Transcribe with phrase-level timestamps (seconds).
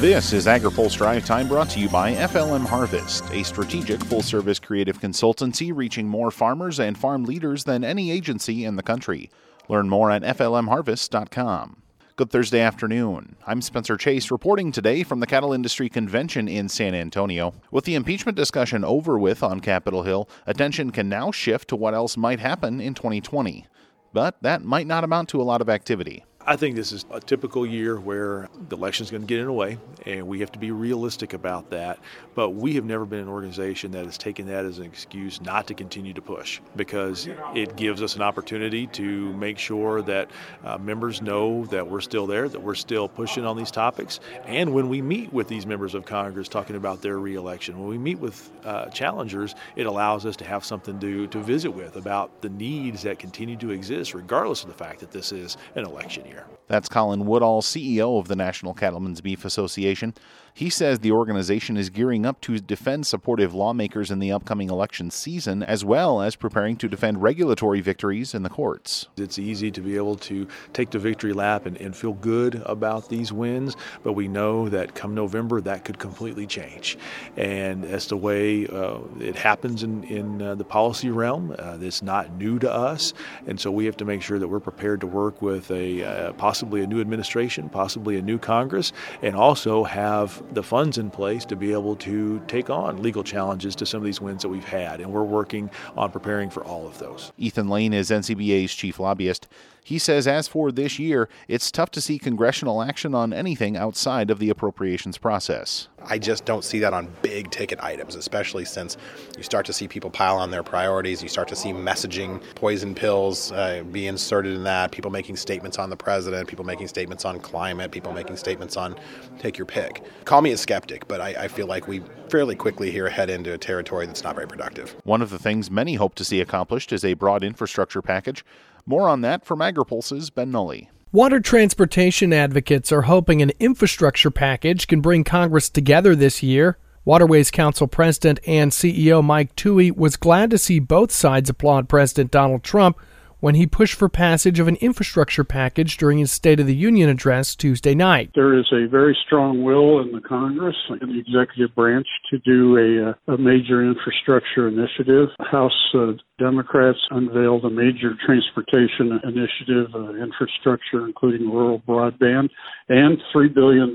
[0.00, 4.58] This is AgriPulse Drive Time brought to you by FLM Harvest, a strategic full service
[4.58, 9.30] creative consultancy reaching more farmers and farm leaders than any agency in the country.
[9.68, 11.82] Learn more at FLMHarvest.com.
[12.16, 13.36] Good Thursday afternoon.
[13.46, 17.52] I'm Spencer Chase reporting today from the Cattle Industry Convention in San Antonio.
[17.70, 21.92] With the impeachment discussion over with on Capitol Hill, attention can now shift to what
[21.92, 23.66] else might happen in 2020.
[24.14, 26.24] But that might not amount to a lot of activity.
[26.50, 29.46] I think this is a typical year where the election is going to get in
[29.46, 32.00] the way, and we have to be realistic about that.
[32.34, 35.68] But we have never been an organization that has taken that as an excuse not
[35.68, 40.28] to continue to push because it gives us an opportunity to make sure that
[40.64, 44.18] uh, members know that we're still there, that we're still pushing on these topics.
[44.44, 47.98] And when we meet with these members of Congress talking about their reelection, when we
[47.98, 52.42] meet with uh, challengers, it allows us to have something to, to visit with about
[52.42, 56.26] the needs that continue to exist, regardless of the fact that this is an election
[56.26, 56.39] year.
[56.70, 60.14] That's Colin Woodall, CEO of the National Cattlemen's Beef Association.
[60.54, 65.10] He says the organization is gearing up to defend supportive lawmakers in the upcoming election
[65.10, 69.08] season, as well as preparing to defend regulatory victories in the courts.
[69.16, 73.08] It's easy to be able to take the victory lap and, and feel good about
[73.08, 76.98] these wins, but we know that come November, that could completely change.
[77.36, 81.54] And that's the way uh, it happens in, in uh, the policy realm.
[81.58, 83.14] Uh, it's not new to us,
[83.46, 86.32] and so we have to make sure that we're prepared to work with a uh,
[86.34, 91.44] possibly a new administration, possibly a new Congress, and also have the funds in place
[91.46, 94.64] to be able to take on legal challenges to some of these wins that we've
[94.64, 95.00] had.
[95.00, 97.32] And we're working on preparing for all of those.
[97.38, 99.48] Ethan Lane is NCBA's chief lobbyist.
[99.82, 104.30] He says, as for this year, it's tough to see congressional action on anything outside
[104.30, 105.88] of the appropriations process.
[106.04, 108.96] I just don't see that on big ticket items, especially since
[109.36, 111.22] you start to see people pile on their priorities.
[111.22, 115.78] You start to see messaging, poison pills uh, be inserted in that, people making statements
[115.78, 118.96] on the president, people making statements on climate, people making statements on
[119.38, 120.02] take your pick.
[120.24, 123.52] Call me a skeptic, but I, I feel like we fairly quickly here head into
[123.52, 124.94] a territory that's not very productive.
[125.04, 128.44] One of the things many hope to see accomplished is a broad infrastructure package.
[128.90, 130.88] More on that from AgriPulse's Ben Nuelle.
[131.12, 136.76] Water transportation advocates are hoping an infrastructure package can bring Congress together this year.
[137.04, 142.32] Waterways Council President and CEO Mike Toohey was glad to see both sides applaud President
[142.32, 142.98] Donald Trump
[143.40, 147.08] when he pushed for passage of an infrastructure package during his State of the Union
[147.08, 148.30] address Tuesday night.
[148.34, 152.76] There is a very strong will in the Congress and the executive branch to do
[152.76, 155.28] a, uh, a major infrastructure initiative.
[155.40, 162.48] House uh, Democrats unveiled a major transportation initiative, uh, infrastructure, including rural broadband,
[162.88, 163.92] and $3 billion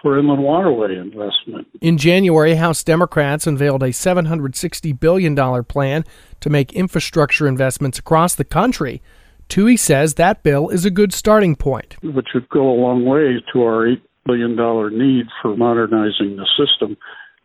[0.00, 1.68] for inland waterway investment.
[1.82, 6.04] In January, House Democrats unveiled a $760 billion plan
[6.40, 9.02] to make infrastructure investments across the country.
[9.50, 11.96] Toohey says that bill is a good starting point.
[12.02, 14.56] Which would go a long way to our $8 billion
[14.98, 16.96] need for modernizing the system.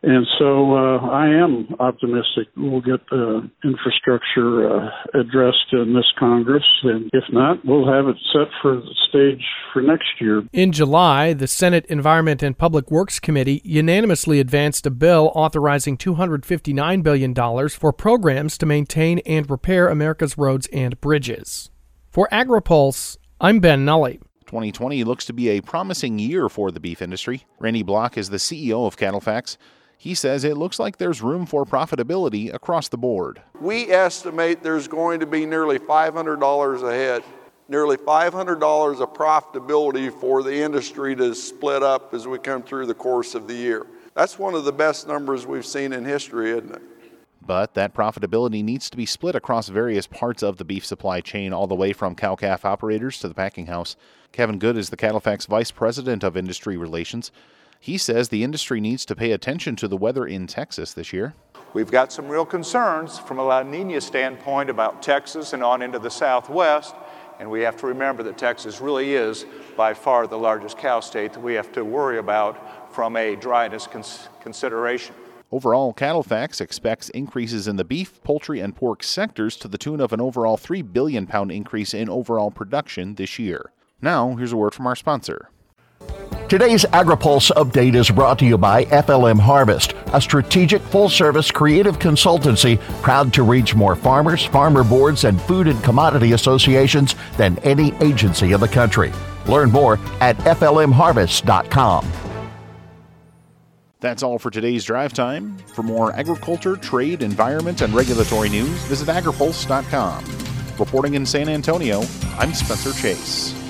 [0.02, 6.64] And so uh, I am optimistic we'll get the infrastructure uh, addressed in this Congress.
[6.82, 10.42] And if not, we'll have it set for the stage for next year.
[10.52, 17.02] In July, the Senate Environment and Public Works Committee unanimously advanced a bill authorizing $259
[17.02, 21.70] billion for programs to maintain and repair America's roads and bridges.
[22.10, 24.18] For AgriPulse, I'm Ben Nuelle.
[24.46, 27.44] 2020 looks to be a promising year for the beef industry.
[27.60, 29.56] Randy Blach is the CEO of CattleFax.
[30.00, 33.42] He says it looks like there's room for profitability across the board.
[33.60, 37.22] We estimate there's going to be nearly $500 a head,
[37.68, 42.94] nearly $500 of profitability for the industry to split up as we come through the
[42.94, 43.86] course of the year.
[44.14, 46.82] That's one of the best numbers we've seen in history, isn't it?
[47.42, 51.52] But that profitability needs to be split across various parts of the beef supply chain,
[51.52, 53.96] all the way from cow calf operators to the packing house.
[54.32, 57.30] Kevin Good is the CattleFax Vice President of Industry Relations.
[57.82, 61.34] He says the industry needs to pay attention to the weather in Texas this year.
[61.72, 65.98] We've got some real concerns from a La Nina standpoint about Texas and on into
[65.98, 66.94] the southwest.
[67.38, 69.46] And we have to remember that Texas really is
[69.78, 73.86] by far the largest cow state that we have to worry about from a dryness
[73.86, 75.14] cons- consideration.
[75.50, 80.12] Overall, CattleFax expects increases in the beef, poultry, and pork sectors to the tune of
[80.12, 83.72] an overall 3 billion pound increase in overall production this year.
[84.02, 85.48] Now, here's a word from our sponsor.
[86.50, 92.00] Today's AgriPulse update is brought to you by FLM Harvest, a strategic full service creative
[92.00, 97.94] consultancy proud to reach more farmers, farmer boards, and food and commodity associations than any
[98.00, 99.12] agency in the country.
[99.46, 102.10] Learn more at FLMHarvest.com.
[104.00, 105.56] That's all for today's drive time.
[105.68, 110.24] For more agriculture, trade, environment, and regulatory news, visit agripulse.com.
[110.80, 112.02] Reporting in San Antonio,
[112.40, 113.69] I'm Spencer Chase.